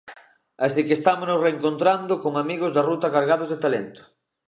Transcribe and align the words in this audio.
Así 0.65 0.81
que 0.87 0.97
estámonos 0.99 1.43
reencontrando 1.47 2.13
con 2.23 2.33
amigos 2.43 2.73
da 2.75 2.85
ruta 2.89 3.13
cargados 3.15 3.49
de 3.51 3.57
talento. 3.65 4.01